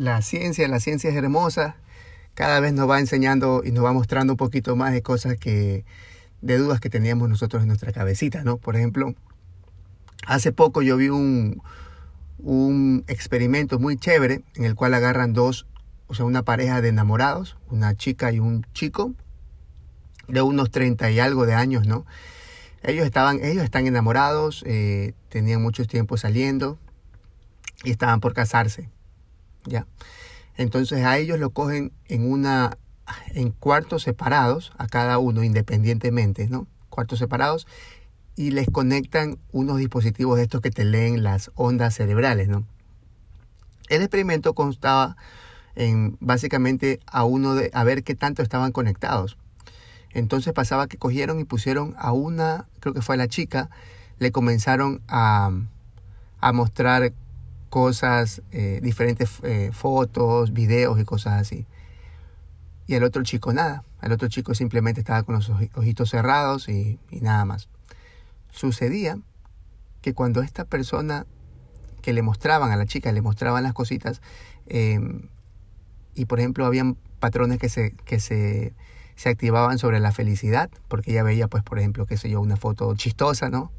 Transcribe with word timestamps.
La 0.00 0.22
ciencia, 0.22 0.66
la 0.66 0.80
ciencia 0.80 1.10
es 1.10 1.16
hermosa, 1.16 1.76
cada 2.32 2.58
vez 2.60 2.72
nos 2.72 2.88
va 2.88 3.00
enseñando 3.00 3.60
y 3.62 3.70
nos 3.70 3.84
va 3.84 3.92
mostrando 3.92 4.32
un 4.32 4.38
poquito 4.38 4.74
más 4.74 4.94
de 4.94 5.02
cosas 5.02 5.36
que, 5.36 5.84
de 6.40 6.56
dudas 6.56 6.80
que 6.80 6.88
teníamos 6.88 7.28
nosotros 7.28 7.60
en 7.60 7.68
nuestra 7.68 7.92
cabecita, 7.92 8.42
¿no? 8.42 8.56
Por 8.56 8.76
ejemplo, 8.76 9.14
hace 10.26 10.52
poco 10.52 10.80
yo 10.80 10.96
vi 10.96 11.10
un, 11.10 11.60
un 12.38 13.04
experimento 13.08 13.78
muy 13.78 13.98
chévere 13.98 14.40
en 14.54 14.64
el 14.64 14.74
cual 14.74 14.94
agarran 14.94 15.34
dos, 15.34 15.66
o 16.06 16.14
sea, 16.14 16.24
una 16.24 16.44
pareja 16.44 16.80
de 16.80 16.88
enamorados, 16.88 17.58
una 17.68 17.94
chica 17.94 18.32
y 18.32 18.38
un 18.38 18.64
chico, 18.72 19.12
de 20.28 20.40
unos 20.40 20.70
30 20.70 21.10
y 21.10 21.20
algo 21.20 21.44
de 21.44 21.52
años, 21.52 21.86
¿no? 21.86 22.06
Ellos 22.82 23.04
estaban, 23.04 23.44
ellos 23.44 23.64
están 23.64 23.86
enamorados, 23.86 24.64
eh, 24.66 25.12
tenían 25.28 25.60
mucho 25.60 25.84
tiempo 25.84 26.16
saliendo 26.16 26.78
y 27.84 27.90
estaban 27.90 28.20
por 28.20 28.32
casarse. 28.32 28.88
¿Ya? 29.64 29.86
Entonces 30.56 31.04
a 31.04 31.18
ellos 31.18 31.38
lo 31.38 31.50
cogen 31.50 31.92
en 32.08 32.30
una 32.30 32.76
en 33.34 33.50
cuartos 33.50 34.02
separados 34.04 34.72
a 34.78 34.86
cada 34.86 35.18
uno 35.18 35.42
independientemente, 35.42 36.48
¿no? 36.48 36.66
Cuartos 36.88 37.18
separados 37.18 37.66
y 38.36 38.52
les 38.52 38.68
conectan 38.70 39.38
unos 39.52 39.78
dispositivos 39.78 40.36
de 40.36 40.44
estos 40.44 40.60
que 40.60 40.70
te 40.70 40.84
leen 40.84 41.22
las 41.22 41.50
ondas 41.54 41.94
cerebrales, 41.94 42.48
¿no? 42.48 42.64
El 43.88 44.02
experimento 44.02 44.54
constaba 44.54 45.16
en 45.74 46.16
básicamente 46.20 47.00
a 47.06 47.24
uno 47.24 47.54
de 47.54 47.70
a 47.74 47.84
ver 47.84 48.02
qué 48.04 48.14
tanto 48.14 48.42
estaban 48.42 48.72
conectados. 48.72 49.36
Entonces 50.12 50.52
pasaba 50.52 50.86
que 50.86 50.96
cogieron 50.96 51.40
y 51.40 51.44
pusieron 51.44 51.94
a 51.98 52.12
una, 52.12 52.66
creo 52.80 52.94
que 52.94 53.02
fue 53.02 53.14
a 53.14 53.18
la 53.18 53.28
chica, 53.28 53.70
le 54.18 54.32
comenzaron 54.32 55.02
a, 55.08 55.50
a 56.40 56.52
mostrar 56.52 57.12
cosas, 57.70 58.42
eh, 58.50 58.80
diferentes 58.82 59.30
eh, 59.44 59.70
fotos, 59.72 60.52
videos 60.52 61.00
y 61.00 61.04
cosas 61.04 61.40
así. 61.40 61.66
Y 62.86 62.94
el 62.94 63.04
otro 63.04 63.22
chico 63.22 63.52
nada. 63.52 63.84
El 64.02 64.12
otro 64.12 64.28
chico 64.28 64.54
simplemente 64.54 65.00
estaba 65.00 65.22
con 65.22 65.36
los 65.36 65.48
ojitos 65.48 66.10
cerrados 66.10 66.68
y, 66.68 66.98
nada 67.10 67.44
más. 67.44 67.68
Sucedía 68.50 69.18
que 70.02 70.12
cuando 70.12 70.42
esta 70.42 70.64
persona 70.64 71.26
que 72.02 72.12
le 72.12 72.22
mostraban 72.22 72.72
a 72.72 72.76
la 72.76 72.86
chica, 72.86 73.12
le 73.12 73.22
mostraban 73.22 73.62
las 73.62 73.74
cositas, 73.74 74.20
em, 74.66 75.28
y 76.14 76.24
por 76.24 76.40
ejemplo 76.40 76.64
habían 76.64 76.96
patrones 77.20 77.58
que 77.58 77.68
se, 77.68 77.92
que 78.06 78.18
se, 78.18 78.72
se 79.14 79.28
activaban 79.28 79.78
sobre 79.78 80.00
la 80.00 80.12
felicidad, 80.12 80.70
porque 80.88 81.12
ella 81.12 81.22
veía, 81.22 81.46
pues, 81.46 81.62
por 81.62 81.78
ejemplo, 81.78 82.06
qué 82.06 82.16
sé 82.16 82.30
yo, 82.30 82.40
una 82.40 82.56
foto 82.56 82.94
chistosa, 82.96 83.50
¿no? 83.50 83.70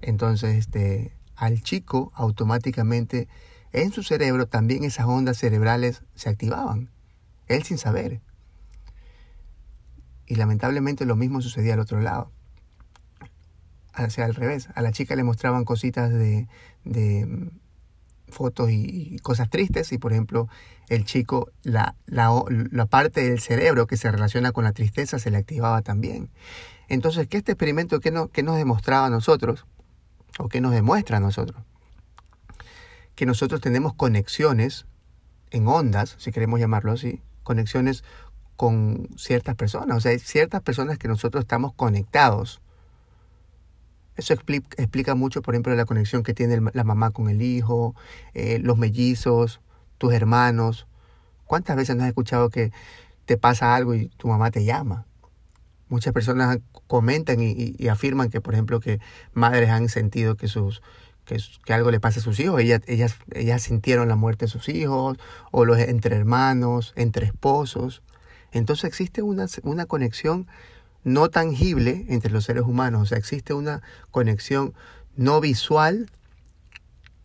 Entonces, 0.00 0.56
este, 0.56 1.12
al 1.38 1.62
chico 1.62 2.12
automáticamente 2.14 3.28
en 3.72 3.92
su 3.92 4.02
cerebro 4.02 4.46
también 4.46 4.84
esas 4.84 5.06
ondas 5.06 5.38
cerebrales 5.38 6.02
se 6.14 6.28
activaban, 6.28 6.90
él 7.46 7.62
sin 7.62 7.78
saber. 7.78 8.20
Y 10.26 10.34
lamentablemente 10.34 11.06
lo 11.06 11.16
mismo 11.16 11.40
sucedía 11.40 11.74
al 11.74 11.80
otro 11.80 12.00
lado. 12.00 12.32
O 13.96 14.10
sea, 14.10 14.26
al 14.26 14.34
revés, 14.34 14.68
a 14.74 14.82
la 14.82 14.92
chica 14.92 15.16
le 15.16 15.24
mostraban 15.24 15.64
cositas 15.64 16.10
de, 16.10 16.46
mm, 16.84 17.48
fotos 18.28 18.70
y, 18.70 19.16
cosas 19.22 19.48
tristes 19.48 19.90
y 19.92 19.98
por 19.98 20.12
ejemplo 20.12 20.48
el 20.88 21.04
chico, 21.04 21.50
la, 21.62 21.94
la, 22.06 22.30
la 22.48 22.86
parte 22.86 23.22
del 23.22 23.40
cerebro 23.40 23.86
que 23.86 23.96
se 23.96 24.10
relaciona 24.10 24.52
con 24.52 24.64
la 24.64 24.72
tristeza 24.72 25.18
se 25.18 25.30
le 25.30 25.38
activaba 25.38 25.82
también. 25.82 26.30
Entonces, 26.88 27.26
¿qué 27.28 27.38
este 27.38 27.52
experimento 27.52 28.00
qué, 28.00 28.10
no, 28.10 28.28
qué 28.28 28.42
nos 28.42 28.56
demostraba 28.56 29.06
a 29.06 29.10
nosotros? 29.10 29.66
O 30.38 30.48
que 30.48 30.60
nos 30.60 30.72
demuestra 30.72 31.18
a 31.18 31.20
nosotros. 31.20 31.62
Que 33.14 33.26
nosotros 33.26 33.60
tenemos 33.60 33.94
conexiones 33.94 34.86
en 35.50 35.66
ondas, 35.66 36.14
si 36.18 36.32
queremos 36.32 36.60
llamarlo 36.60 36.92
así, 36.92 37.20
conexiones 37.42 38.04
con 38.56 39.08
ciertas 39.16 39.54
personas. 39.54 39.96
O 39.96 40.00
sea, 40.00 40.12
hay 40.12 40.18
ciertas 40.18 40.62
personas 40.62 40.98
que 40.98 41.08
nosotros 41.08 41.42
estamos 41.42 41.72
conectados. 41.74 42.60
Eso 44.16 44.34
explica, 44.34 45.14
mucho, 45.14 45.42
por 45.42 45.54
ejemplo, 45.54 45.74
la 45.76 45.84
conexión 45.84 46.24
que 46.24 46.34
tiene 46.34 46.60
la 46.72 46.84
mamá 46.84 47.12
con 47.12 47.28
el 47.28 47.40
hijo, 47.40 47.94
eh, 48.34 48.58
los 48.58 48.76
mellizos, 48.76 49.60
tus 49.96 50.12
hermanos. 50.12 50.88
¿Cuántas 51.44 51.76
veces 51.76 51.94
no 51.96 52.02
has 52.02 52.08
escuchado 52.08 52.50
que 52.50 52.72
te 53.26 53.36
pasa 53.36 53.76
algo 53.76 53.94
y 53.94 54.08
tu 54.08 54.26
mamá 54.26 54.50
te 54.50 54.64
llama? 54.64 55.06
Muchas 55.88 56.12
personas 56.12 56.58
comentan 56.88 57.38
y, 57.40 57.88
afirman 57.88 58.30
que, 58.30 58.40
por 58.40 58.54
ejemplo, 58.54 58.80
que 58.80 58.98
madres 59.32 59.70
han 59.70 59.88
sentido 59.88 60.36
que 60.36 60.48
sus 60.48 60.82
que, 61.24 61.38
algo 61.72 61.90
le 61.90 62.00
pasa 62.00 62.20
a 62.20 62.22
sus 62.22 62.40
hijos. 62.40 62.60
Ellas, 62.60 62.80
ellas, 62.86 63.16
ellas 63.32 63.62
sintieron 63.62 64.08
la 64.08 64.16
muerte 64.16 64.46
de 64.46 64.50
sus 64.50 64.68
hijos, 64.68 65.18
o 65.52 65.64
los 65.64 65.78
entre 65.78 66.16
hermanos, 66.16 66.94
entre 66.96 67.26
esposos. 67.26 68.02
Entonces 68.50 68.84
existe 68.84 69.22
una, 69.22 69.46
una 69.62 69.84
conexión 69.86 70.46
no 71.04 71.28
tangible 71.28 72.06
entre 72.08 72.32
los 72.32 72.44
seres 72.44 72.64
humanos. 72.64 73.02
O 73.02 73.06
sea, 73.06 73.18
existe 73.18 73.52
una 73.52 73.82
conexión 74.10 74.72
no 75.16 75.40
visual 75.40 76.10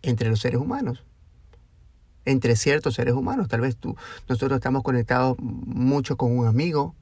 entre 0.01 0.29
los 0.29 0.41
seres 0.41 0.59
humanos 0.59 1.03
entre 2.25 2.55
ciertos 2.55 2.95
seres 2.95 3.13
humanos. 3.13 3.47
Tal 3.47 3.61
vez 3.61 3.75
tú, 3.75 3.95
nosotros 4.27 4.57
estamos 4.57 4.83
conectados 4.83 5.37
mucho 5.39 6.17
con 6.17 6.37
un 6.37 6.47
amigo, 6.47 6.95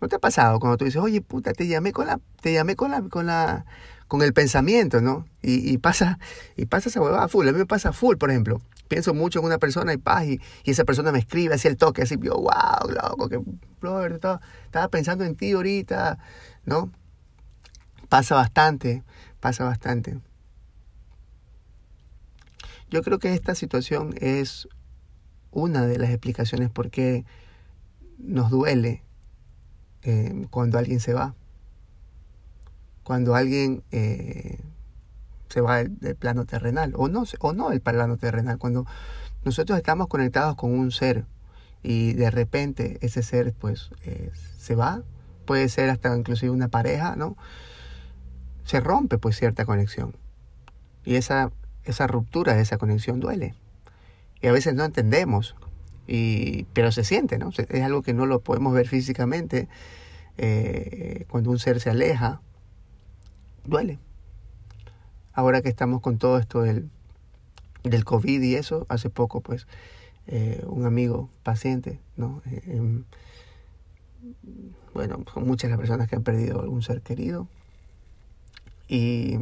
¿No 0.00 0.08
te 0.08 0.16
ha 0.16 0.18
pasado 0.18 0.60
cuando 0.60 0.76
tú 0.76 0.84
dices, 0.84 1.00
oye, 1.00 1.22
puta, 1.22 1.52
te 1.52 1.66
llamé 1.66 1.92
con 1.92 2.06
la, 2.06 2.20
te 2.40 2.52
llamé 2.52 2.76
con 2.76 2.90
la, 2.90 3.02
con 3.02 3.26
la, 3.26 3.64
con 4.08 4.22
el 4.22 4.32
pensamiento, 4.32 5.00
¿no? 5.00 5.26
Y, 5.42 5.78
pasa, 5.78 6.18
y 6.56 6.66
pasa 6.66 6.88
esa 6.88 7.00
huevada 7.00 7.28
full. 7.28 7.48
A 7.48 7.52
mí 7.52 7.58
me 7.58 7.66
pasa 7.66 7.92
full, 7.92 8.16
por 8.16 8.30
ejemplo. 8.30 8.60
Pienso 8.88 9.14
mucho 9.14 9.40
en 9.40 9.46
una 9.46 9.58
persona 9.58 9.92
y 9.92 9.96
paz, 9.96 10.26
y, 10.26 10.40
esa 10.64 10.84
persona 10.84 11.12
me 11.12 11.18
escribe 11.18 11.54
así 11.54 11.66
el 11.66 11.76
toque, 11.76 12.02
así, 12.02 12.16
yo, 12.20 12.34
wow, 12.34 12.90
loco, 12.90 13.28
que, 13.28 13.40
brother, 13.80 14.12
estaba, 14.12 14.40
estaba 14.64 14.88
pensando 14.88 15.24
en 15.24 15.34
ti 15.34 15.52
ahorita, 15.52 16.18
¿no? 16.66 16.92
Pasa 18.08 18.36
bastante, 18.36 19.02
pasa 19.40 19.64
bastante. 19.64 20.18
Yo 22.90 23.02
creo 23.02 23.18
que 23.18 23.34
esta 23.34 23.54
situación 23.54 24.14
es 24.20 24.68
una 25.50 25.86
de 25.86 25.98
las 25.98 26.10
explicaciones 26.10 26.70
por 26.70 26.90
qué 26.90 27.24
nos 28.18 28.50
duele 28.50 29.02
eh, 30.02 30.46
cuando 30.50 30.78
alguien 30.78 31.00
se 31.00 31.14
va, 31.14 31.34
cuando 33.02 33.34
alguien 33.34 33.82
eh, 33.92 34.58
se 35.48 35.60
va 35.60 35.84
del, 35.84 36.16
plano 36.16 36.44
terrenal, 36.44 36.92
o 36.96 37.08
no, 37.08 37.24
o 37.40 37.52
no 37.52 37.70
del 37.70 37.80
plano 37.80 38.16
terrenal, 38.16 38.58
cuando 38.58 38.86
nosotros 39.44 39.78
estamos 39.78 40.08
conectados 40.08 40.56
con 40.56 40.72
un 40.72 40.90
ser 40.90 41.24
y 41.82 42.14
de 42.14 42.30
repente 42.30 42.98
ese 43.00 43.22
ser 43.22 43.52
pues 43.52 43.90
eh, 44.04 44.32
se 44.58 44.74
va, 44.74 45.02
puede 45.44 45.68
ser 45.68 45.90
hasta 45.90 46.16
inclusive 46.16 46.50
una 46.50 46.68
pareja, 46.68 47.14
¿no? 47.14 47.36
Se 48.64 48.80
rompe 48.80 49.18
pues 49.18 49.36
cierta 49.36 49.64
conexión. 49.64 50.16
Y 51.04 51.14
esa, 51.14 51.52
esa 51.84 52.08
ruptura 52.08 52.54
de 52.54 52.62
esa 52.62 52.78
conexión 52.78 53.20
duele. 53.20 53.54
Y 54.42 54.48
a 54.48 54.52
veces 54.52 54.74
no 54.74 54.84
entendemos 54.84 55.54
y, 56.06 56.64
pero 56.72 56.92
se 56.92 57.04
siente, 57.04 57.38
¿no? 57.38 57.50
Es 57.50 57.82
algo 57.82 58.02
que 58.02 58.14
no 58.14 58.26
lo 58.26 58.40
podemos 58.40 58.74
ver 58.74 58.88
físicamente. 58.88 59.68
Eh, 60.38 61.24
cuando 61.28 61.50
un 61.50 61.58
ser 61.58 61.80
se 61.80 61.90
aleja, 61.90 62.40
duele. 63.64 63.98
Ahora 65.32 65.62
que 65.62 65.68
estamos 65.68 66.00
con 66.00 66.18
todo 66.18 66.38
esto 66.38 66.62
del, 66.62 66.88
del 67.82 68.04
COVID 68.04 68.42
y 68.42 68.54
eso, 68.54 68.86
hace 68.88 69.10
poco, 69.10 69.40
pues, 69.40 69.66
eh, 70.26 70.62
un 70.66 70.86
amigo 70.86 71.30
paciente, 71.42 72.00
¿no? 72.16 72.42
Eh, 72.46 72.62
em, 72.66 73.04
bueno, 74.92 75.24
son 75.32 75.46
muchas 75.46 75.70
las 75.70 75.78
personas 75.78 76.08
que 76.08 76.16
han 76.16 76.22
perdido 76.22 76.60
algún 76.60 76.82
ser 76.82 77.02
querido. 77.02 77.48
Y 78.88 79.38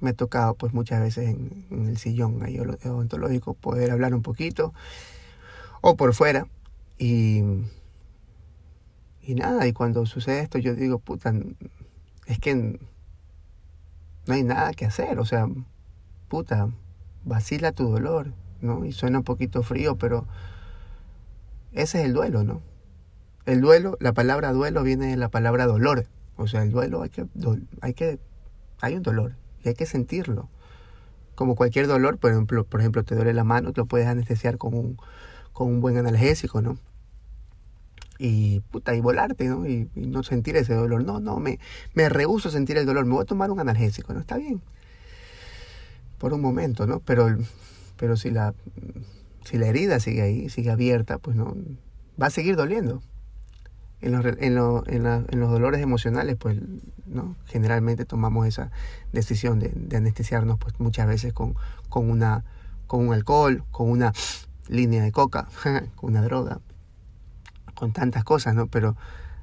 me 0.00 0.10
ha 0.10 0.12
tocado 0.12 0.54
pues 0.54 0.72
muchas 0.72 1.00
veces 1.00 1.28
en, 1.28 1.66
el 1.70 1.98
sillón 1.98 2.42
ahí 2.42 2.58
odontológico 2.58 3.54
poder 3.54 3.90
hablar 3.90 4.14
un 4.14 4.22
poquito 4.22 4.72
o 5.80 5.96
por 5.96 6.14
fuera. 6.14 6.46
Y, 6.98 7.42
y 9.22 9.34
nada, 9.34 9.66
y 9.66 9.72
cuando 9.72 10.06
sucede 10.06 10.40
esto 10.40 10.58
yo 10.58 10.74
digo, 10.74 10.98
puta, 10.98 11.32
es 12.26 12.38
que 12.38 12.54
no 12.54 14.34
hay 14.34 14.42
nada 14.42 14.72
que 14.74 14.84
hacer, 14.84 15.18
o 15.18 15.24
sea, 15.24 15.48
puta, 16.28 16.68
vacila 17.24 17.72
tu 17.72 17.88
dolor, 17.90 18.32
¿no? 18.60 18.84
Y 18.84 18.92
suena 18.92 19.18
un 19.18 19.24
poquito 19.24 19.62
frío, 19.62 19.96
pero 19.96 20.26
ese 21.72 22.00
es 22.00 22.06
el 22.06 22.12
duelo, 22.12 22.44
¿no? 22.44 22.60
El 23.46 23.60
duelo, 23.60 23.96
la 24.00 24.12
palabra 24.12 24.52
duelo 24.52 24.82
viene 24.82 25.06
de 25.06 25.16
la 25.16 25.30
palabra 25.30 25.66
dolor. 25.66 26.06
O 26.36 26.46
sea, 26.46 26.62
el 26.62 26.70
duelo 26.70 27.02
hay 27.02 27.10
que, 27.10 27.26
hay 27.80 27.94
que, 27.94 28.18
hay 28.80 28.94
un 28.94 29.02
dolor 29.02 29.34
y 29.64 29.68
hay 29.68 29.74
que 29.74 29.86
sentirlo. 29.86 30.48
Como 31.34 31.54
cualquier 31.54 31.86
dolor, 31.86 32.18
por 32.18 32.30
ejemplo, 32.30 32.64
por 32.64 32.80
ejemplo, 32.80 33.04
te 33.04 33.14
duele 33.14 33.32
la 33.32 33.44
mano, 33.44 33.72
te 33.72 33.80
lo 33.80 33.86
puedes 33.86 34.06
anestesiar 34.06 34.58
con 34.58 34.74
un, 34.74 34.98
con 35.58 35.66
un 35.66 35.80
buen 35.80 35.96
analgésico, 35.96 36.62
¿no? 36.62 36.78
Y 38.16 38.60
puta, 38.70 38.94
y 38.94 39.00
volarte, 39.00 39.48
¿no? 39.48 39.66
Y, 39.66 39.90
no 39.96 40.22
sentir 40.22 40.54
ese 40.54 40.72
dolor. 40.72 41.02
No, 41.02 41.18
no, 41.18 41.40
me, 41.40 41.58
me 41.94 42.08
rehuso 42.08 42.48
a 42.48 42.52
sentir 42.52 42.78
el 42.78 42.86
dolor. 42.86 43.06
Me 43.06 43.14
voy 43.14 43.22
a 43.22 43.24
tomar 43.24 43.50
un 43.50 43.58
analgésico, 43.58 44.14
¿no? 44.14 44.20
Está 44.20 44.36
bien. 44.36 44.62
Por 46.18 46.32
un 46.32 46.40
momento, 46.40 46.86
¿no? 46.86 47.00
Pero, 47.00 47.36
pero 47.96 48.16
si 48.16 48.30
la, 48.30 48.54
si 49.44 49.58
la 49.58 49.66
herida 49.66 49.98
sigue 49.98 50.22
ahí, 50.22 50.48
sigue 50.48 50.70
abierta, 50.70 51.18
pues 51.18 51.36
no, 51.36 51.56
va 52.22 52.28
a 52.28 52.30
seguir 52.30 52.54
doliendo 52.54 53.02
en 54.00 54.12
los, 54.12 54.24
en, 54.24 54.54
lo, 54.54 54.84
en, 54.86 55.40
los 55.40 55.50
dolores 55.50 55.82
emocionales, 55.82 56.36
pues, 56.38 56.56
¿no? 57.06 57.34
Generalmente 57.46 58.04
tomamos 58.04 58.46
esa 58.46 58.70
decisión 59.12 59.58
de, 59.58 59.72
de 59.74 59.96
anestesiarnos, 59.96 60.56
pues, 60.60 60.78
muchas 60.78 61.08
veces 61.08 61.32
con, 61.32 61.56
con, 61.88 62.08
una, 62.08 62.44
con 62.86 63.08
un 63.08 63.12
alcohol, 63.12 63.64
con 63.72 63.90
una 63.90 64.12
línea 64.68 65.02
de 65.02 65.12
coca, 65.12 65.48
una 66.02 66.22
droga, 66.22 66.60
con 67.74 67.92
tantas 67.92 68.24
cosas, 68.24 68.54
¿no? 68.54 68.66
Pero 68.66 68.96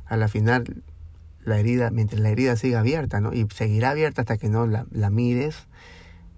a 0.05 0.17
la 0.17 0.27
final, 0.27 0.83
la 1.43 1.59
herida, 1.59 1.89
mientras 1.91 2.21
la 2.21 2.29
herida 2.29 2.55
siga 2.55 2.79
abierta, 2.79 3.19
¿no? 3.21 3.33
Y 3.33 3.47
seguirá 3.53 3.91
abierta 3.91 4.21
hasta 4.21 4.37
que 4.37 4.49
no 4.49 4.67
la, 4.67 4.85
la 4.91 5.09
mires, 5.09 5.67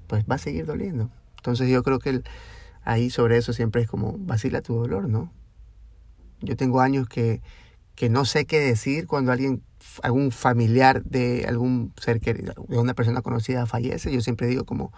pues 0.07 0.25
va 0.29 0.35
a 0.35 0.39
seguir 0.39 0.65
doliendo. 0.65 1.09
Entonces 1.37 1.69
yo 1.69 1.83
creo 1.83 1.99
que 1.99 2.21
ahí 2.83 3.09
sobre 3.09 3.37
eso 3.37 3.53
siempre 3.53 3.81
es 3.81 3.87
como, 3.87 4.17
vacila 4.17 4.61
tu 4.61 4.75
dolor, 4.75 5.09
¿no? 5.09 5.31
Yo 6.41 6.55
tengo 6.55 6.81
años 6.81 7.07
que 7.07 7.41
que 7.97 8.09
no 8.09 8.25
sé 8.25 8.45
qué 8.45 8.59
decir 8.59 9.07
cuando 9.07 9.31
alguien, 9.31 9.63
algún 10.03 10.31
familiar 10.31 11.03
de 11.03 11.45
algún 11.47 11.93
ser 11.99 12.21
querido, 12.21 12.53
de 12.67 12.77
una 12.77 12.93
persona 12.93 13.23
conocida 13.23 13.65
fallece, 13.65 14.13
yo 14.13 14.21
siempre 14.21 14.45
digo 14.45 14.65
como, 14.65 14.93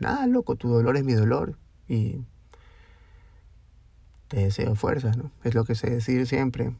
nada, 0.00 0.26
loco, 0.26 0.56
tu 0.56 0.68
dolor 0.68 0.96
es 0.96 1.04
mi 1.04 1.12
dolor 1.12 1.56
y 1.86 2.18
te 4.30 4.36
deseo 4.36 4.76
fuerzas, 4.76 5.16
¿no? 5.16 5.32
Es 5.42 5.54
lo 5.54 5.64
que 5.64 5.74
sé 5.74 5.90
decir 5.90 6.24
siempre. 6.24 6.72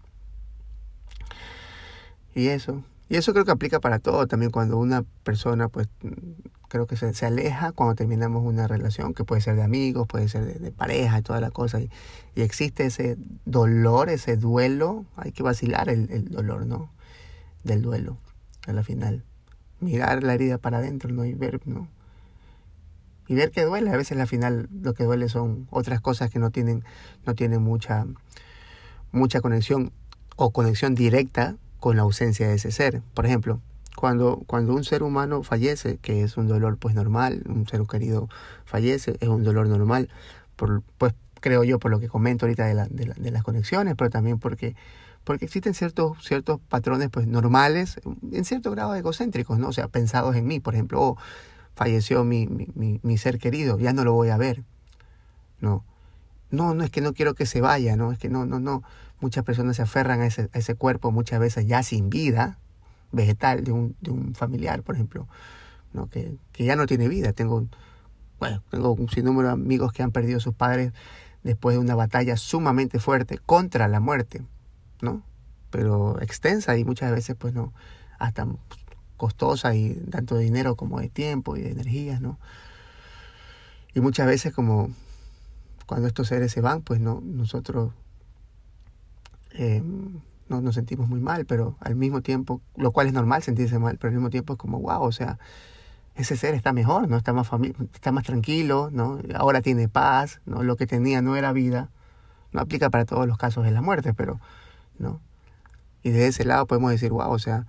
Y 2.33 2.47
eso, 2.47 2.85
y 3.09 3.17
eso 3.17 3.33
creo 3.33 3.45
que 3.45 3.51
aplica 3.51 3.81
para 3.81 3.99
todo, 3.99 4.29
también 4.29 4.53
cuando 4.53 4.79
una 4.79 5.03
persona 5.25 5.69
pues 5.69 5.89
creo 6.69 6.87
que 6.87 6.97
se, 6.97 7.13
se, 7.13 7.27
aleja 7.27 7.73
cuando 7.73 7.97
terminamos 7.97 8.45
una 8.45 8.69
relación, 8.69 9.15
que 9.15 9.25
puede 9.25 9.41
ser 9.41 9.57
de 9.57 9.65
amigos, 9.65 10.07
puede 10.07 10.29
ser 10.29 10.45
de, 10.45 10.55
de 10.61 10.71
pareja 10.71 11.19
y 11.19 11.23
toda 11.23 11.41
la 11.41 11.51
cosa. 11.51 11.81
Y, 11.81 11.91
y, 12.37 12.43
existe 12.43 12.87
ese 12.87 13.19
dolor, 13.47 14.11
ese 14.11 14.37
duelo, 14.37 15.05
hay 15.17 15.33
que 15.33 15.43
vacilar 15.43 15.89
el, 15.89 16.09
el, 16.13 16.29
dolor, 16.29 16.67
¿no? 16.67 16.89
Del 17.65 17.83
duelo, 17.83 18.17
a 18.69 18.73
la 18.73 18.85
final. 18.85 19.25
Mirar 19.81 20.23
la 20.23 20.35
herida 20.35 20.59
para 20.59 20.79
adentro, 20.79 21.11
¿no? 21.11 21.25
Y 21.25 21.35
ver, 21.35 21.61
¿no? 21.67 21.89
Y 23.31 23.37
ver 23.37 23.53
que 23.53 23.65
duele. 23.65 23.93
A 23.93 23.97
veces 23.97 24.19
la 24.19 24.27
final 24.27 24.69
lo 24.83 24.93
que 24.93 25.05
duele 25.05 25.29
son 25.29 25.69
otras 25.71 26.01
cosas 26.01 26.31
que 26.31 26.41
no 26.41 26.51
tienen, 26.51 26.83
no 27.25 27.37
tienen 27.37 27.63
mucha, 27.63 28.05
mucha 29.13 29.41
conexión 29.41 29.93
o 30.35 30.51
conexión 30.51 30.97
directa 30.97 31.55
con 31.79 31.95
la 31.95 32.03
ausencia 32.03 32.49
de 32.49 32.55
ese 32.55 32.73
ser. 32.73 33.03
Por 33.15 33.27
ejemplo, 33.27 33.61
cuando, 33.95 34.43
cuando 34.49 34.75
un 34.75 34.83
ser 34.83 35.05
humano 35.05 35.45
fallece, 35.45 35.99
que 35.99 36.25
es 36.25 36.37
un 36.37 36.49
dolor 36.49 36.77
pues 36.77 36.97
normal, 36.97 37.45
un 37.47 37.69
ser 37.69 37.81
querido 37.89 38.29
fallece, 38.65 39.17
es 39.21 39.29
un 39.29 39.45
dolor 39.45 39.69
normal, 39.69 40.09
pues 40.99 41.15
creo 41.39 41.63
yo 41.63 41.79
por 41.79 41.93
lo 41.93 42.01
que 42.01 42.09
comento 42.09 42.47
ahorita 42.47 42.67
de, 42.67 42.75
la, 42.75 42.89
de, 42.89 43.07
la, 43.07 43.15
de 43.15 43.31
las 43.31 43.45
conexiones, 43.45 43.95
pero 43.97 44.11
también 44.11 44.41
porque, 44.41 44.75
porque 45.23 45.45
existen 45.45 45.75
ciertos, 45.75 46.19
ciertos 46.21 46.59
patrones 46.69 47.11
pues 47.11 47.29
normales, 47.29 48.01
en 48.33 48.45
cierto 48.45 48.73
grado 48.73 48.93
egocéntricos, 48.97 49.57
¿no? 49.61 49.69
O 49.69 49.73
sea, 49.73 49.87
pensados 49.87 50.35
en 50.35 50.49
mí, 50.49 50.59
por 50.59 50.75
ejemplo, 50.75 51.01
oh, 51.01 51.17
falleció 51.81 52.25
mi, 52.25 52.47
mi, 52.47 53.01
mi, 53.03 53.17
ser 53.17 53.39
querido, 53.39 53.79
ya 53.79 53.95
no 53.95 54.05
lo 54.05 54.13
voy 54.13 54.29
a 54.29 54.37
ver, 54.37 54.65
¿no? 55.61 55.83
No, 56.51 56.75
no 56.75 56.85
es 56.85 56.91
que 56.91 57.01
no 57.01 57.15
quiero 57.15 57.33
que 57.33 57.47
se 57.47 57.63
vaya, 57.63 57.97
no, 57.97 58.13
es 58.13 58.19
que 58.19 58.29
no, 58.29 58.45
no, 58.45 58.61
no. 58.61 58.83
Muchas 59.19 59.45
personas 59.45 59.77
se 59.77 59.83
aferran 59.83 60.21
a 60.21 60.27
ese, 60.27 60.51
a 60.53 60.59
ese 60.59 60.75
cuerpo 60.75 61.11
muchas 61.11 61.41
veces 61.41 61.67
ya 61.67 61.83
sin 61.83 62.11
vida, 62.11 62.59
vegetal 63.13 63.65
de 63.65 63.73
un, 63.73 63.97
de 64.03 64.11
un 64.11 64.35
familiar, 64.35 64.83
por 64.83 64.95
ejemplo, 64.95 65.27
¿no? 65.95 66.11
que, 66.11 66.37
que 66.53 66.67
ya 66.67 66.77
no 66.77 66.85
tiene 66.85 67.09
vida. 67.09 67.33
Tengo, 67.33 67.67
bueno, 68.39 68.63
tengo 68.71 68.93
un 68.93 69.09
sinnúmero 69.09 69.49
de 69.49 69.55
amigos 69.55 69.95
que 69.95 70.03
han 70.03 70.11
perdido 70.11 70.37
a 70.37 70.41
sus 70.41 70.53
padres 70.53 70.93
después 71.45 71.77
de 71.77 71.81
una 71.81 71.95
batalla 71.95 72.37
sumamente 72.37 72.99
fuerte 72.99 73.39
contra 73.39 73.89
la 73.89 74.01
muerte, 74.01 74.43
¿no? 75.01 75.23
Pero 75.71 76.21
extensa 76.21 76.77
y 76.77 76.85
muchas 76.85 77.11
veces, 77.11 77.37
pues 77.39 77.55
no, 77.55 77.73
hasta 78.19 78.47
costosa 79.21 79.75
y 79.75 79.95
tanto 80.11 80.37
de 80.37 80.45
dinero 80.45 80.77
como 80.77 80.99
de 80.99 81.11
tiempo 81.11 81.57
y 81.57 81.61
de 81.61 81.73
energías, 81.73 82.23
¿no? 82.23 82.39
Y 83.95 84.01
muchas 84.01 84.27
veces 84.27 84.55
como 84.55 84.91
cuando 85.87 86.09
estos 86.09 86.29
seres 86.29 86.51
se 86.53 86.63
van, 86.63 86.81
pues 86.81 87.01
no, 87.01 87.21
nosotros 87.23 87.93
eh, 89.53 89.83
nos, 90.49 90.63
nos 90.63 90.75
sentimos 90.75 91.07
muy 91.07 91.21
mal, 91.21 91.45
pero 91.45 91.77
al 91.81 91.97
mismo 91.97 92.23
tiempo, 92.23 92.63
lo 92.77 92.93
cual 92.93 93.09
es 93.09 93.13
normal 93.13 93.43
sentirse 93.43 93.79
mal, 93.79 93.99
pero 93.99 94.09
al 94.09 94.15
mismo 94.15 94.31
tiempo 94.31 94.55
es 94.55 94.59
como, 94.59 94.81
wow, 94.81 95.03
o 95.03 95.13
sea, 95.13 95.39
ese 96.15 96.37
ser 96.37 96.55
está 96.55 96.73
mejor, 96.73 97.09
¿no? 97.09 97.17
Está 97.17 97.33
más, 97.33 97.49
está 97.95 98.13
más 98.13 98.25
tranquilo, 98.25 98.89
¿no? 98.91 99.19
Ahora 99.35 99.61
tiene 99.61 99.89
paz, 99.89 100.41
¿no? 100.47 100.63
Lo 100.63 100.77
que 100.77 100.87
tenía 100.87 101.21
no 101.21 101.37
era 101.37 101.53
vida. 101.53 101.91
No 102.53 102.61
aplica 102.61 102.91
para 102.91 103.05
todos 103.05 103.27
los 103.27 103.37
casos 103.39 103.65
de 103.65 103.71
la 103.71 103.83
muerte, 103.83 104.15
pero, 104.15 104.41
¿no? 104.99 105.21
Y 106.03 106.11
de 106.11 106.27
ese 106.27 106.45
lado 106.45 106.67
podemos 106.67 106.91
decir, 106.91 107.11
wow, 107.11 107.31
o 107.31 107.39
sea, 107.39 107.67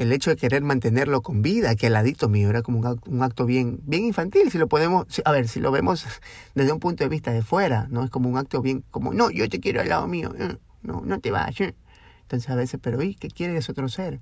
el 0.00 0.12
hecho 0.12 0.30
de 0.30 0.36
querer 0.36 0.62
mantenerlo 0.62 1.20
con 1.20 1.42
vida, 1.42 1.76
que 1.76 1.88
al 1.88 1.92
ladito 1.92 2.30
mío 2.30 2.48
era 2.48 2.62
como 2.62 2.78
un 2.78 3.22
acto, 3.22 3.44
bien, 3.44 3.80
bien 3.82 4.04
infantil, 4.04 4.50
si 4.50 4.56
lo 4.56 4.66
podemos, 4.66 5.06
a 5.26 5.30
ver, 5.30 5.46
si 5.46 5.60
lo 5.60 5.70
vemos 5.70 6.06
desde 6.54 6.72
un 6.72 6.80
punto 6.80 7.04
de 7.04 7.10
vista 7.10 7.32
de 7.32 7.42
fuera, 7.42 7.86
¿no? 7.90 8.02
Es 8.02 8.08
como 8.08 8.30
un 8.30 8.38
acto 8.38 8.62
bien, 8.62 8.82
como, 8.90 9.12
no, 9.12 9.30
yo 9.30 9.46
te 9.50 9.60
quiero 9.60 9.82
al 9.82 9.90
lado 9.90 10.06
mío, 10.06 10.32
no, 10.80 11.02
no 11.02 11.20
te 11.20 11.30
vayas. 11.30 11.74
Entonces 12.22 12.48
a 12.48 12.54
veces, 12.54 12.80
pero 12.82 13.02
¿y 13.02 13.14
qué 13.14 13.28
quiere 13.28 13.58
ese 13.58 13.72
otro 13.72 13.90
ser? 13.90 14.20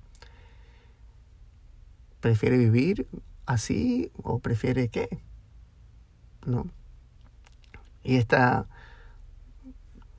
¿Prefiere 2.19 2.59
vivir 2.59 3.07
así 3.47 4.11
o 4.17 4.41
prefiere 4.41 4.89
qué? 4.89 5.21
¿No? 6.45 6.67
Y 8.03 8.17
esta 8.17 8.67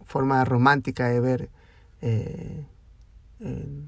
forma 0.05 0.45
romántica 0.45 1.09
de 1.09 1.19
ver 1.19 1.49
eh, 2.01 2.65
eh, 3.41 3.83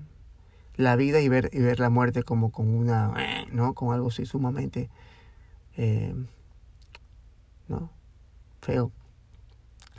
la 0.81 0.95
vida 0.95 1.19
y 1.21 1.29
ver, 1.29 1.49
y 1.53 1.59
ver 1.59 1.79
la 1.79 1.89
muerte 1.89 2.23
como 2.23 2.51
con 2.51 2.73
una, 2.73 3.13
¿no? 3.51 3.73
Con 3.73 3.93
algo 3.93 4.09
así 4.09 4.25
sumamente, 4.25 4.89
eh, 5.77 6.15
¿no? 7.67 7.91
Feo. 8.61 8.91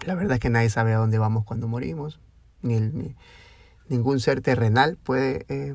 La 0.07 0.15
verdad 0.15 0.35
es 0.35 0.41
que 0.41 0.51
nadie 0.51 0.71
sabe 0.71 0.93
a 0.93 0.99
dónde 0.99 1.19
vamos 1.19 1.45
cuando 1.45 1.69
morimos, 1.69 2.21
ni, 2.63 3.15
ningún 3.89 4.21
ser 4.21 4.41
terrenal 4.41 4.97
puede 4.97 5.47
eh, 5.49 5.75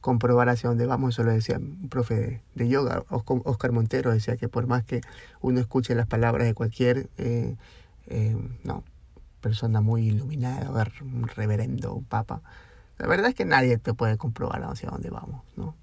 comprobar 0.00 0.48
hacia 0.48 0.68
dónde 0.68 0.86
vamos. 0.86 1.14
Eso 1.14 1.22
lo 1.24 1.32
decía 1.32 1.58
un 1.58 1.88
profe 1.88 2.42
de, 2.54 2.68
yoga, 2.68 3.04
Oscar 3.08 3.72
Montero, 3.72 4.12
decía 4.12 4.36
que 4.36 4.48
por 4.48 4.66
más 4.66 4.84
que 4.84 5.00
uno 5.40 5.60
escuche 5.60 5.94
las 5.94 6.06
palabras 6.06 6.46
de 6.46 6.54
cualquier 6.54 7.08
eh, 7.18 7.56
no, 8.64 8.82
persona 9.42 9.82
muy 9.82 10.08
iluminada, 10.08 10.70
un 11.02 11.28
reverendo, 11.28 11.94
un 11.94 12.04
papa, 12.04 12.40
la 13.02 13.08
verdad 13.08 13.30
es 13.30 13.34
que 13.34 13.44
nadie 13.44 13.78
te 13.78 13.94
puede 13.94 14.16
comprobar 14.16 14.62
hacia 14.62 14.88
dónde 14.88 15.10
vamos. 15.10 15.42
¿no? 15.56 15.74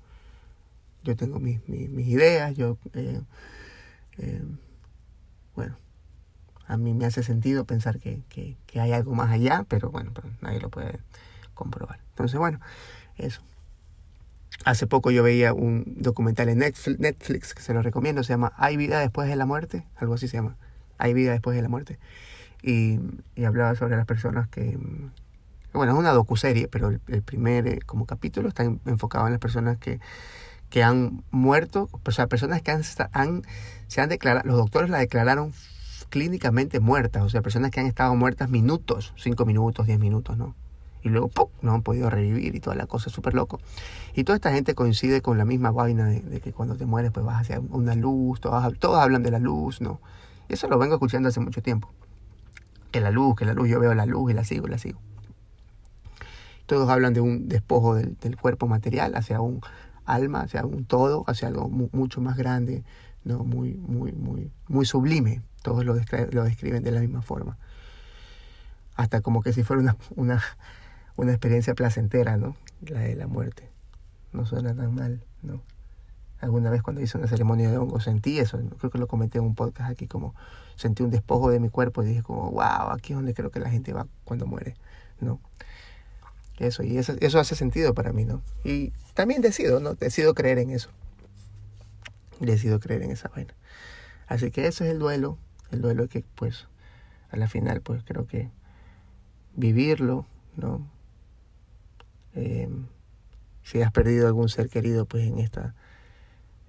Yo 1.03 1.17
tengo 1.17 1.41
mis, 1.41 1.59
mis, 1.67 2.07
ideas, 2.07 2.55
yo, 2.55 2.77
eh, 2.93 3.19
eh, 4.19 4.41
bueno, 5.53 5.75
a 6.65 6.77
mí 6.77 6.93
me 6.93 7.05
hace 7.05 7.21
sentido 7.21 7.65
pensar 7.65 7.99
que, 7.99 8.21
que, 8.29 8.79
hay 8.79 8.93
algo 8.93 9.15
más 9.15 9.31
allá, 9.31 9.65
pero 9.67 9.91
bueno, 9.91 10.11
pero 10.15 10.29
nadie 10.39 10.61
lo 10.61 10.69
puede 10.69 10.97
comprobar. 11.55 11.99
Entonces, 12.11 12.39
bueno, 12.39 12.61
eso. 13.17 13.41
Hace 14.63 14.87
poco 14.87 15.11
yo 15.11 15.21
veía 15.21 15.53
un 15.53 15.95
documental 15.97 16.47
en 16.47 16.59
Netflix, 16.59 17.53
que 17.53 17.61
se 17.61 17.73
lo 17.73 17.81
recomiendo, 17.81 18.23
se 18.23 18.31
llama 18.31 18.53
Hay 18.55 18.77
vida 18.77 19.01
después 19.01 19.27
de 19.27 19.35
la 19.35 19.45
muerte, 19.45 19.85
algo 19.97 20.13
así 20.13 20.29
se 20.29 20.37
llama, 20.37 20.55
Hay 20.97 21.13
vida 21.13 21.33
después 21.33 21.57
de 21.57 21.63
la 21.63 21.69
muerte. 21.69 21.99
Y 22.63 22.97
hablaba 23.45 23.75
sobre 23.75 23.97
las 23.97 24.05
personas 24.05 24.47
que, 24.47 24.77
bueno, 25.73 25.93
es 25.93 25.97
una 25.99 26.11
docuserie, 26.11 26.67
pero 26.67 26.89
el, 26.89 27.21
primer 27.21 27.67
eh, 27.67 27.79
como 27.85 28.05
capítulo 28.05 28.49
está 28.49 28.63
en, 28.63 28.79
enfocado 28.85 29.25
en 29.27 29.33
las 29.33 29.39
personas 29.39 29.77
que, 29.77 29.99
que 30.69 30.83
han 30.83 31.23
muerto, 31.31 31.89
o 31.91 32.11
sea, 32.11 32.27
personas 32.27 32.61
que 32.61 32.71
han, 32.71 32.83
se 32.83 34.01
han 34.01 34.09
declarado, 34.09 34.47
los 34.47 34.57
doctores 34.57 34.89
la 34.89 34.99
declararon 34.99 35.53
clínicamente 36.09 36.79
muertas, 36.79 37.23
o 37.23 37.29
sea, 37.29 37.41
personas 37.41 37.71
que 37.71 37.79
han 37.79 37.85
estado 37.85 38.15
muertas 38.15 38.49
minutos, 38.49 39.13
cinco 39.17 39.45
minutos, 39.45 39.85
diez 39.85 39.99
minutos, 39.99 40.37
¿no? 40.37 40.55
y 41.03 41.09
luego 41.09 41.29
¡pum! 41.29 41.47
no 41.61 41.73
han 41.73 41.81
podido 41.81 42.09
revivir 42.09 42.55
y 42.55 42.59
toda 42.59 42.75
la 42.75 42.85
cosa, 42.85 43.09
súper 43.09 43.33
loco. 43.33 43.59
Y 44.15 44.23
toda 44.23 44.35
esta 44.35 44.51
gente 44.51 44.75
coincide 44.75 45.21
con 45.21 45.37
la 45.37 45.45
misma 45.45 45.71
vaina 45.71 46.05
de, 46.07 46.41
que 46.41 46.51
cuando 46.51 46.75
te 46.75 46.85
mueres 46.85 47.11
pues 47.11 47.25
vas 47.25 47.41
hacia 47.41 47.59
una 47.59 47.95
luz, 47.95 48.41
todos, 48.41 48.77
todos 48.79 48.99
hablan 48.99 49.23
de 49.23 49.31
la 49.31 49.39
luz, 49.39 49.81
¿no? 49.81 49.99
Eso 50.49 50.67
lo 50.67 50.77
vengo 50.77 50.95
escuchando 50.95 51.29
hace 51.29 51.39
mucho 51.39 51.61
tiempo. 51.61 51.91
Que 52.91 53.01
la 53.01 53.11
luz, 53.11 53.35
que 53.35 53.45
la 53.45 53.53
luz, 53.53 53.69
yo 53.69 53.79
veo 53.79 53.93
la 53.93 54.05
luz 54.05 54.31
y 54.31 54.33
la 54.33 54.43
sigo, 54.43 54.67
la 54.67 54.77
sigo. 54.77 54.99
Todos 56.69 56.87
hablan 56.87 57.15
de 57.15 57.19
un 57.19 57.47
despojo 57.47 57.95
del, 57.95 58.37
cuerpo 58.39 58.67
material 58.67 59.15
hacia 59.15 59.41
un 59.41 59.59
alma, 60.05 60.41
hacia 60.41 60.63
un 60.67 60.85
todo, 60.85 61.23
hacia 61.25 61.47
algo 61.47 61.67
mucho 61.67 62.21
más 62.21 62.37
grande, 62.37 62.83
¿no? 63.23 63.43
Muy, 63.43 63.73
muy, 63.73 64.11
muy, 64.11 64.51
muy 64.67 64.85
sublime. 64.85 65.41
Todos 65.63 65.83
lo, 65.83 65.95
lo 65.95 66.43
describen 66.43 66.83
de 66.83 66.91
la 66.91 66.99
misma 66.99 67.23
forma. 67.23 67.57
Hasta 68.95 69.21
como 69.21 69.41
que 69.41 69.51
si 69.51 69.63
fuera 69.63 69.81
una, 69.81 69.97
una, 70.15 70.43
una 71.15 71.31
experiencia 71.31 71.73
placentera, 71.73 72.37
¿no? 72.37 72.55
La 72.81 72.99
de 72.99 73.15
la 73.15 73.25
muerte. 73.25 73.67
No 74.31 74.45
suena 74.45 74.75
tan 74.75 74.93
mal, 74.93 75.23
¿no? 75.41 75.63
Alguna 76.39 76.69
vez 76.69 76.83
cuando 76.83 77.01
hice 77.01 77.17
una 77.17 77.25
ceremonia 77.25 77.71
de 77.71 77.79
hongo 77.79 77.99
sentí 77.99 78.37
eso, 78.37 78.59
creo 78.77 78.91
que 78.91 78.99
lo 78.99 79.07
comenté 79.07 79.39
en 79.39 79.45
un 79.45 79.55
podcast 79.55 79.89
aquí, 79.89 80.05
como 80.05 80.35
sentí 80.75 81.01
un 81.01 81.09
despojo 81.09 81.49
de 81.49 81.59
mi 81.59 81.69
cuerpo 81.69 82.03
y 82.03 82.09
dije 82.09 82.21
como, 82.21 82.51
wow, 82.51 82.91
aquí 82.91 83.13
es 83.13 83.17
donde 83.17 83.33
creo 83.33 83.49
que 83.49 83.59
la 83.59 83.71
gente 83.71 83.91
va 83.91 84.05
cuando 84.23 84.45
muere, 84.45 84.75
¿no? 85.19 85.39
Eso, 86.59 86.83
y 86.83 86.97
eso, 86.97 87.15
eso 87.21 87.39
hace 87.39 87.55
sentido 87.55 87.93
para 87.93 88.11
mí, 88.11 88.25
¿no? 88.25 88.41
Y 88.63 88.91
también 89.13 89.41
decido, 89.41 89.79
¿no? 89.79 89.93
Decido 89.95 90.33
creer 90.33 90.59
en 90.59 90.71
eso. 90.71 90.89
Decido 92.39 92.79
creer 92.79 93.03
en 93.03 93.11
esa 93.11 93.29
vaina. 93.29 93.53
Así 94.27 94.51
que 94.51 94.67
eso 94.67 94.83
es 94.83 94.91
el 94.91 94.99
duelo, 94.99 95.37
el 95.71 95.81
duelo 95.81 96.07
que 96.07 96.23
pues 96.35 96.67
a 97.31 97.37
la 97.37 97.47
final 97.47 97.81
pues 97.81 98.03
creo 98.03 98.27
que 98.27 98.49
vivirlo, 99.55 100.25
¿no? 100.55 100.85
Eh, 102.35 102.69
si 103.63 103.81
has 103.81 103.91
perdido 103.91 104.27
algún 104.27 104.49
ser 104.49 104.69
querido, 104.69 105.05
pues 105.05 105.27
en 105.27 105.39
esta, 105.39 105.75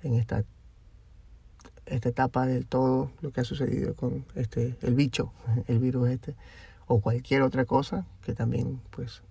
en 0.02 0.14
esta, 0.14 0.44
esta 1.86 2.08
etapa 2.08 2.46
del 2.46 2.66
todo, 2.66 3.10
lo 3.22 3.30
que 3.30 3.40
ha 3.40 3.44
sucedido 3.44 3.94
con 3.94 4.24
este, 4.34 4.76
el 4.82 4.94
bicho, 4.94 5.32
el 5.66 5.78
virus 5.78 6.10
este, 6.10 6.34
o 6.86 7.00
cualquier 7.00 7.42
otra 7.42 7.64
cosa, 7.64 8.06
que 8.22 8.34
también, 8.34 8.80
pues, 8.90 9.22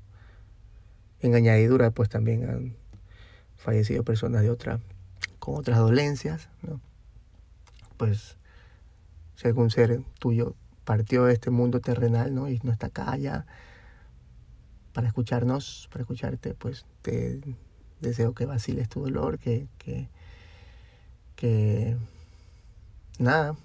en 1.22 1.36
añadidura, 1.36 1.92
pues 1.92 2.10
también 2.10 2.50
han 2.50 2.76
fallecido 3.58 4.04
personas 4.04 4.42
de 4.42 4.50
otra, 4.50 4.80
con 5.40 5.56
otras 5.56 5.78
dolencias, 5.78 6.50
¿no? 6.62 6.80
Pues, 7.98 8.38
si 9.36 9.48
algún 9.48 9.70
ser 9.70 10.02
tuyo 10.20 10.56
partió 10.86 11.26
de 11.26 11.34
este 11.34 11.50
mundo 11.52 11.82
terrenal, 11.82 12.34
¿no? 12.34 12.50
Y 12.50 12.60
no 12.64 12.72
está 12.72 12.88
acá 12.88 13.16
ya, 13.18 13.46
para 14.94 15.08
escucharnos, 15.08 15.88
para 15.92 16.02
escucharte, 16.02 16.54
pues 16.54 16.86
te 17.02 17.40
deseo 18.02 18.34
que 18.34 18.46
vaciles 18.46 18.90
tu 18.90 19.02
dolor, 19.02 19.40
que, 19.40 19.68
que, 19.78 20.08
que 21.36 21.98
nada, 23.18 23.56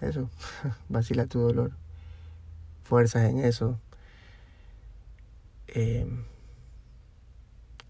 eso, 0.00 0.30
vacila 0.88 1.26
tu 1.26 1.40
dolor, 1.40 1.72
fuerzas 2.84 3.30
en 3.30 3.40
eso. 3.40 3.78
Eh, 5.74 6.06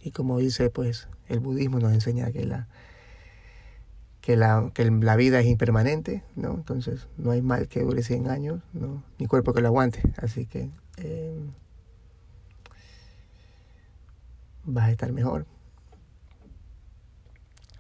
y 0.01 0.11
como 0.11 0.39
dice, 0.39 0.71
pues 0.71 1.09
el 1.29 1.41
budismo 1.41 1.79
nos 1.79 1.93
enseña 1.93 2.31
que 2.33 2.45
la, 2.45 2.69
que 4.21 4.37
la, 4.37 4.71
que 4.75 4.91
la 4.91 5.17
vida 5.17 5.41
es 5.41 5.47
impermanente, 5.47 6.23
¿no? 6.35 6.55
Entonces 6.55 7.09
no 7.17 7.31
hay 7.31 7.43
mal 7.43 7.69
que 7.69 7.83
dure 7.83 8.03
100 8.03 8.29
años, 8.29 8.63
¿no? 8.73 9.03
Ni 9.19 9.27
cuerpo 9.27 9.53
que 9.53 9.61
lo 9.61 9.69
aguante. 9.69 10.03
Así 10.17 10.47
que 10.47 10.71
eh, 10.97 11.39
vas 14.65 14.87
a 14.87 14.91
estar 14.91 15.13
mejor. 15.13 15.47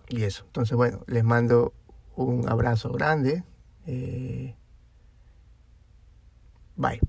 Y 0.08 0.22
eso. 0.24 0.44
Entonces, 0.46 0.76
bueno, 0.76 1.02
les 1.06 1.24
mando 1.24 1.72
un 2.16 2.48
abrazo 2.48 2.92
grande. 2.92 3.42
Eh, 3.86 4.54
bye. 6.76 7.00